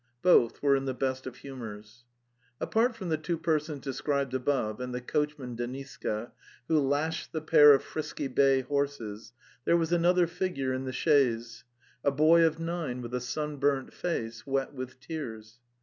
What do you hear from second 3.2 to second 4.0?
persons